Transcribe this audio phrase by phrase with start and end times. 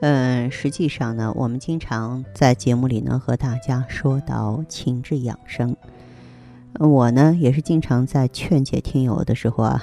[0.00, 5.76] 嗯，实际上呢，我们经常在节目里呢和大家说到情志养生。
[6.78, 9.82] 我呢也是经常在劝解听友的时候啊，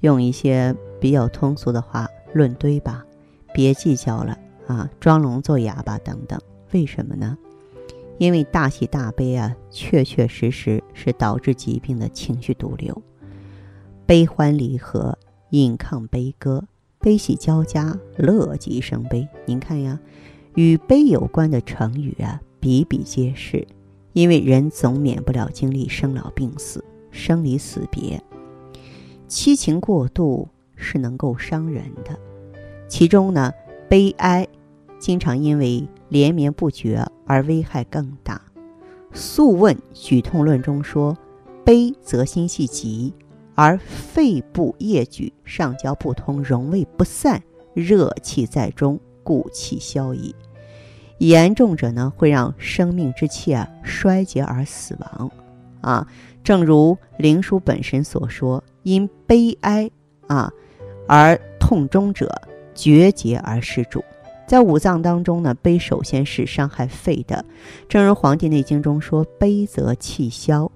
[0.00, 3.04] 用一些比较通俗的话论堆吧，
[3.52, 6.40] 别计较了啊，装聋作哑吧等等。
[6.72, 7.36] 为什么呢？
[8.16, 13.02] 因为大喜大悲啊，确确实实是导致疾病的情绪毒瘤。
[14.06, 15.18] 悲欢离合，
[15.50, 16.64] 引抗悲歌。
[17.08, 19.26] 悲喜交加，乐极生悲。
[19.46, 19.98] 您看呀，
[20.56, 23.66] 与悲有关的成语啊，比比皆是。
[24.12, 28.22] 因为人总免不了经历生老病死、生离死别，
[29.26, 32.14] 七情过度是能够伤人的。
[32.88, 33.50] 其中呢，
[33.88, 34.46] 悲哀
[34.98, 38.38] 经常因为连绵不绝而危害更大。
[39.14, 41.16] 《素问·举痛论》中说
[41.64, 43.14] ：“悲则心系急。”
[43.60, 47.42] 而肺部液举上焦不通，荣卫不散，
[47.74, 50.32] 热气在中，故气消矣。
[51.18, 55.28] 严重者呢，会让生命之气啊衰竭而死亡。
[55.80, 56.06] 啊，
[56.44, 59.90] 正如灵书本身所说：“因悲哀
[60.28, 60.52] 啊
[61.08, 62.30] 而痛中者，
[62.76, 64.04] 绝节而失主。”
[64.46, 67.44] 在五脏当中呢，悲首先是伤害肺的。
[67.88, 70.70] 正如《黄帝内经》中说：“悲则气消，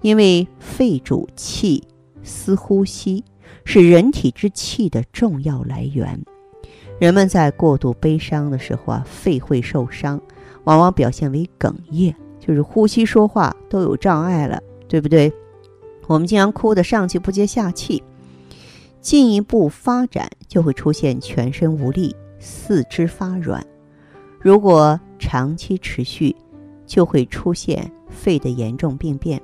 [0.00, 1.86] 因为肺主气。”
[2.22, 3.24] 思呼吸
[3.64, 6.20] 是人体之气的重要来源。
[6.98, 10.20] 人们在过度悲伤的时候啊，肺会受伤，
[10.64, 15.32] 往往表现为哽咽，就是呼吸、说话都有障碍了，对不对？
[16.06, 18.02] 我们经常哭得上气不接下气，
[19.00, 23.64] 进一步发展就会出现全身无力、四肢发软。
[24.40, 26.34] 如果长期持续，
[26.86, 29.40] 就会出现肺的严重病变，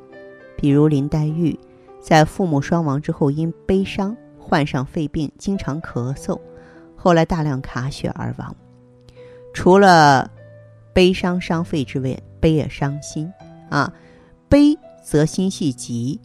[0.56, 1.58] 比如林黛玉。
[2.00, 6.40] 在父母双亡之后，因悲伤患上肺病，经常咳嗽，
[6.96, 8.56] 后来大量卡血而亡。
[9.52, 10.30] 除了
[10.92, 13.32] 悲伤伤肺之外，悲也伤心
[13.68, 13.92] 啊。
[14.48, 16.20] 悲则心系急，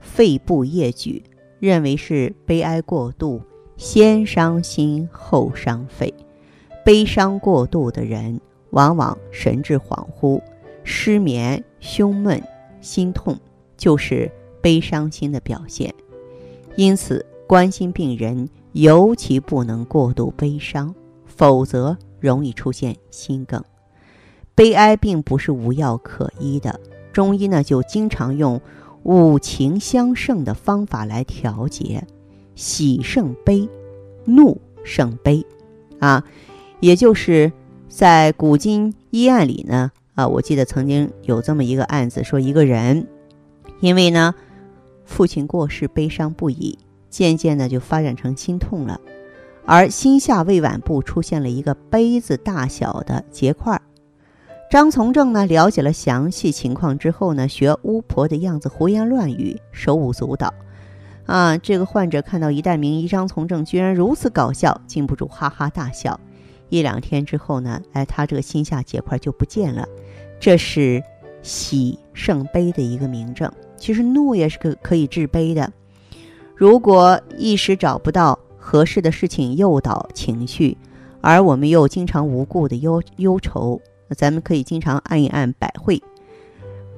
[0.00, 1.22] 肺部液举，
[1.58, 3.42] 认为是悲哀过度，
[3.76, 6.12] 先伤心后伤肺。
[6.84, 8.40] 悲伤过度的人，
[8.70, 10.40] 往往神志恍惚、
[10.84, 12.42] 失眠、胸闷、
[12.80, 13.38] 心痛，
[13.76, 14.30] 就是。
[14.68, 15.94] 悲伤心的表现，
[16.76, 23.64] 因此关心病人尤其不能过度悲伤，否则容易出现心梗。
[24.54, 26.78] 悲哀并不是无药可医的，
[27.14, 28.60] 中医呢就经常用
[29.04, 32.06] 五情相胜的方法来调节，
[32.54, 33.66] 喜胜悲，
[34.26, 35.42] 怒胜悲，
[35.98, 36.22] 啊，
[36.80, 37.50] 也就是
[37.88, 43.06] 在古今医案里呢，啊，我记得曾经有这么一个案子，说一个人
[43.80, 44.34] 因为呢。
[45.08, 49.00] 父亲过世，悲伤不已，渐渐的就发展成心痛了，
[49.64, 53.80] 而心下胃脘部出现了一个杯子大小的结块。
[54.70, 60.52] 张从正呢，了解了详细情况之后呢，学巫婆的样子胡言乱语，手舞足蹈。
[61.24, 66.20] 啊，这个患者看到一代名医张从正居然如此搞笑，禁不住哈哈大笑。
[66.68, 69.88] 一两天之后呢，哎，他这个心下结块就不见了。
[70.38, 71.02] 这是
[71.42, 73.50] 喜胜悲的一个明证。
[73.78, 75.72] 其实怒也是可可以治悲的。
[76.54, 80.76] 如果一时找不到合适的事情诱导情绪，
[81.20, 86.02] 而我们又经常无故的忧忧愁，那咱们可以经常按一按百会。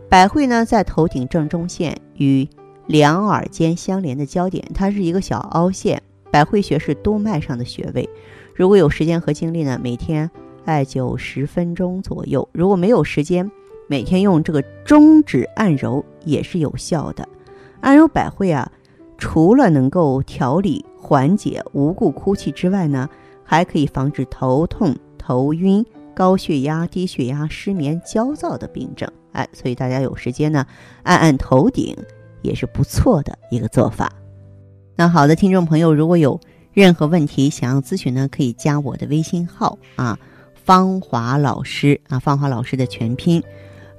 [0.09, 2.49] 百会呢，在头顶正中线与
[2.87, 6.03] 两耳间相连的交点，它是一个小凹陷。
[6.33, 8.09] 百会穴是督脉上的穴位。
[8.55, 10.31] 如果有时间和精力呢，每天
[10.65, 12.49] 艾灸十分钟左右。
[12.53, 13.51] 如果没有时间，
[13.91, 17.29] 每天用这个中指按揉也是有效的。
[17.81, 18.71] 按揉百会啊，
[19.19, 23.11] 除了能够调理缓解无故哭泣之外呢，
[23.43, 25.85] 还可以防止头痛、头晕、
[26.15, 29.11] 高血压、低血压、失眠、焦躁的病症。
[29.33, 30.65] 哎，所以大家有时间呢，
[31.03, 31.97] 按按头顶
[32.43, 34.13] 也是不错的一个做法。
[34.95, 36.39] 那好的，听众朋友，如果有
[36.73, 40.17] 任何问题想要咨询呢，可以加我的微信号啊，
[40.55, 43.43] 芳华老师啊，芳华老师的全拼。